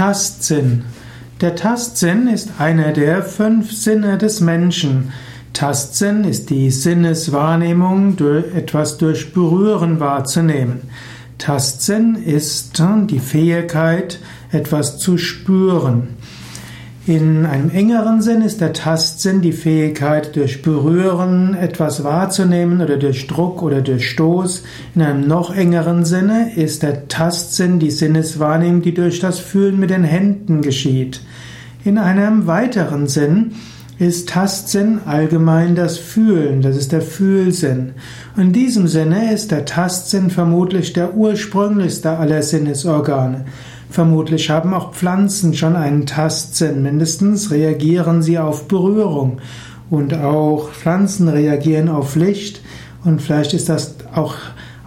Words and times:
Tastsinn. 0.00 0.84
Der 1.42 1.56
Tastsinn 1.56 2.26
ist 2.26 2.52
einer 2.58 2.94
der 2.94 3.22
fünf 3.22 3.70
Sinne 3.70 4.16
des 4.16 4.40
Menschen. 4.40 5.12
Tastsinn 5.52 6.24
ist 6.24 6.48
die 6.48 6.70
Sinneswahrnehmung, 6.70 8.16
etwas 8.54 8.96
durch 8.96 9.34
Berühren 9.34 10.00
wahrzunehmen. 10.00 10.88
Tastsinn 11.36 12.14
ist 12.14 12.78
die 13.08 13.18
Fähigkeit, 13.18 14.20
etwas 14.52 14.96
zu 14.96 15.18
spüren. 15.18 16.16
In 17.10 17.44
einem 17.44 17.70
engeren 17.70 18.22
Sinn 18.22 18.40
ist 18.40 18.60
der 18.60 18.72
Tastsinn 18.72 19.40
die 19.40 19.50
Fähigkeit, 19.50 20.36
durch 20.36 20.62
Berühren 20.62 21.54
etwas 21.54 22.04
wahrzunehmen 22.04 22.80
oder 22.80 22.98
durch 22.98 23.26
Druck 23.26 23.64
oder 23.64 23.82
durch 23.82 24.08
Stoß. 24.10 24.62
In 24.94 25.02
einem 25.02 25.26
noch 25.26 25.52
engeren 25.52 26.04
Sinne 26.04 26.54
ist 26.54 26.84
der 26.84 27.08
Tastsinn 27.08 27.80
die 27.80 27.90
Sinneswahrnehmung, 27.90 28.82
die 28.82 28.94
durch 28.94 29.18
das 29.18 29.40
Fühlen 29.40 29.80
mit 29.80 29.90
den 29.90 30.04
Händen 30.04 30.62
geschieht. 30.62 31.20
In 31.84 31.98
einem 31.98 32.46
weiteren 32.46 33.08
Sinn 33.08 33.54
ist 34.00 34.30
Tastsinn 34.30 35.00
allgemein 35.04 35.74
das 35.74 35.98
Fühlen, 35.98 36.62
das 36.62 36.74
ist 36.74 36.90
der 36.90 37.02
Fühlsinn. 37.02 37.92
In 38.34 38.54
diesem 38.54 38.86
Sinne 38.88 39.30
ist 39.34 39.50
der 39.50 39.66
Tastsinn 39.66 40.30
vermutlich 40.30 40.94
der 40.94 41.14
ursprünglichste 41.14 42.16
aller 42.16 42.40
Sinnesorgane. 42.40 43.44
Vermutlich 43.90 44.48
haben 44.48 44.72
auch 44.72 44.94
Pflanzen 44.94 45.52
schon 45.52 45.76
einen 45.76 46.06
Tastsinn, 46.06 46.82
mindestens 46.82 47.50
reagieren 47.50 48.22
sie 48.22 48.38
auf 48.38 48.68
Berührung. 48.68 49.42
Und 49.90 50.14
auch 50.14 50.70
Pflanzen 50.70 51.28
reagieren 51.28 51.90
auf 51.90 52.16
Licht 52.16 52.62
und 53.04 53.20
vielleicht 53.20 53.52
ist 53.52 53.68
das 53.68 53.96
auch 54.14 54.36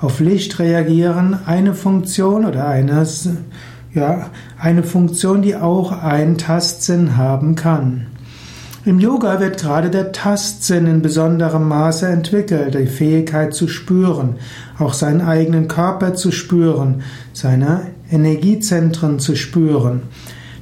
auf 0.01 0.21
Licht 0.21 0.57
reagieren 0.57 1.37
eine 1.45 1.75
Funktion 1.75 2.45
oder 2.45 2.67
eines, 2.67 3.29
ja, 3.93 4.31
eine 4.57 4.81
Funktion, 4.81 5.43
die 5.43 5.55
auch 5.55 5.91
einen 5.91 6.39
Tastsinn 6.39 7.15
haben 7.15 7.53
kann. 7.53 8.07
Im 8.85 8.99
Yoga 8.99 9.39
wird 9.39 9.61
gerade 9.61 9.89
der 9.89 10.11
Tastsinn 10.11 10.87
in 10.87 11.01
besonderem 11.01 11.69
Maße 11.69 12.05
entwickelt, 12.05 12.73
die 12.73 12.87
Fähigkeit 12.87 13.53
zu 13.53 13.69
spüren, 13.69 14.35
auch 14.77 14.91
seinen 14.91 15.21
eigenen 15.21 15.69
Körper 15.69 16.15
zu 16.15 16.33
spüren, 16.33 17.01
seine 17.31 17.83
Energiezentren 18.11 19.19
zu 19.19 19.37
spüren. 19.37 20.01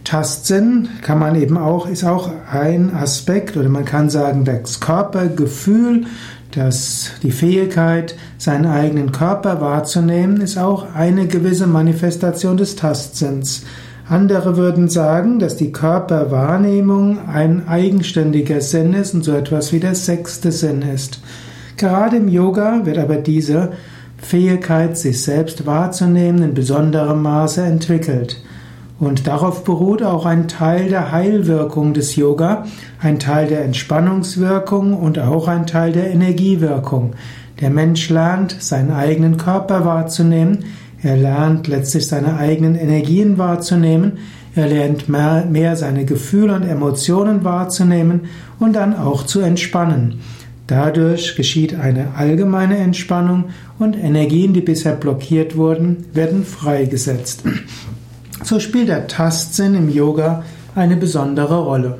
Tastsinn 0.03 0.87
kann 1.01 1.17
man 1.17 1.33
eben 1.35 1.57
auch, 1.57 1.87
ist 1.87 2.03
auch 2.03 2.29
ein 2.51 2.93
Aspekt 2.93 3.57
oder 3.57 3.69
man 3.69 3.85
kann 3.85 4.11
sagen, 4.11 4.45
das 4.45 4.79
Körpergefühl, 4.79 6.05
das, 6.51 7.13
die 7.23 7.31
Fähigkeit, 7.31 8.15
seinen 8.37 8.67
eigenen 8.67 9.11
Körper 9.11 9.61
wahrzunehmen, 9.61 10.41
ist 10.41 10.59
auch 10.59 10.93
eine 10.93 11.25
gewisse 11.25 11.65
Manifestation 11.65 12.57
des 12.57 12.75
Tastsinns. 12.75 13.63
Andere 14.11 14.57
würden 14.57 14.89
sagen, 14.89 15.39
dass 15.39 15.55
die 15.55 15.71
Körperwahrnehmung 15.71 17.29
ein 17.29 17.69
eigenständiger 17.69 18.59
Sinn 18.59 18.93
ist 18.93 19.13
und 19.13 19.23
so 19.23 19.31
etwas 19.31 19.71
wie 19.71 19.79
der 19.79 19.95
sechste 19.95 20.51
Sinn 20.51 20.81
ist. 20.81 21.21
Gerade 21.77 22.17
im 22.17 22.27
Yoga 22.27 22.81
wird 22.83 22.97
aber 22.97 23.15
diese 23.15 23.71
Fähigkeit, 24.17 24.97
sich 24.97 25.23
selbst 25.23 25.65
wahrzunehmen, 25.65 26.43
in 26.43 26.53
besonderem 26.53 27.21
Maße 27.21 27.61
entwickelt. 27.61 28.43
Und 28.99 29.27
darauf 29.27 29.63
beruht 29.63 30.03
auch 30.03 30.25
ein 30.25 30.49
Teil 30.49 30.89
der 30.89 31.13
Heilwirkung 31.13 31.93
des 31.93 32.17
Yoga, 32.17 32.65
ein 32.99 33.17
Teil 33.17 33.47
der 33.47 33.63
Entspannungswirkung 33.63 34.93
und 34.93 35.19
auch 35.19 35.47
ein 35.47 35.65
Teil 35.65 35.93
der 35.93 36.11
Energiewirkung. 36.11 37.13
Der 37.61 37.69
Mensch 37.69 38.09
lernt, 38.09 38.57
seinen 38.59 38.91
eigenen 38.91 39.37
Körper 39.37 39.85
wahrzunehmen, 39.85 40.65
er 41.03 41.17
lernt 41.17 41.67
letztlich 41.67 42.07
seine 42.07 42.37
eigenen 42.37 42.75
Energien 42.75 43.37
wahrzunehmen, 43.37 44.19
er 44.53 44.67
lernt 44.67 45.07
mehr, 45.07 45.45
mehr 45.49 45.75
seine 45.75 46.05
Gefühle 46.05 46.53
und 46.53 46.63
Emotionen 46.63 47.43
wahrzunehmen 47.43 48.21
und 48.59 48.73
dann 48.73 48.95
auch 48.95 49.25
zu 49.25 49.39
entspannen. 49.39 50.19
Dadurch 50.67 51.35
geschieht 51.35 51.75
eine 51.75 52.15
allgemeine 52.15 52.77
Entspannung 52.77 53.45
und 53.79 53.95
Energien, 53.97 54.53
die 54.53 54.61
bisher 54.61 54.93
blockiert 54.93 55.55
wurden, 55.55 56.05
werden 56.13 56.45
freigesetzt. 56.45 57.43
So 58.43 58.59
spielt 58.59 58.89
der 58.89 59.07
Tastsinn 59.07 59.75
im 59.75 59.89
Yoga 59.89 60.43
eine 60.75 60.97
besondere 60.97 61.63
Rolle. 61.63 61.97